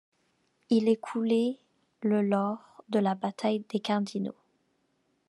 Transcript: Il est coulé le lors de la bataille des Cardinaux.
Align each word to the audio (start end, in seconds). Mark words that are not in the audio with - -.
Il 0.71 0.89
est 0.89 0.95
coulé 0.97 1.59
le 2.01 2.23
lors 2.23 2.81
de 2.89 2.97
la 2.97 3.13
bataille 3.13 3.63
des 3.69 3.79
Cardinaux. 3.79 4.33